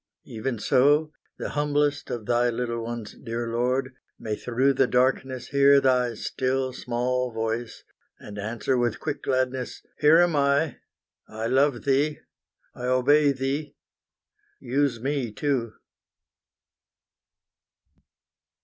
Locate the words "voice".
7.31-7.83